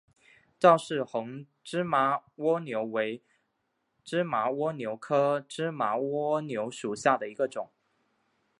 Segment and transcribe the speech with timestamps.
[0.59, 3.21] 赵氏红芝麻蜗牛为
[4.03, 7.69] 芝麻蜗牛科芝麻蜗牛属下的一个种。